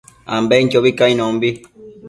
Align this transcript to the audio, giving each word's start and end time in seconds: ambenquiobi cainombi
ambenquiobi 0.35 0.91
cainombi 0.99 1.49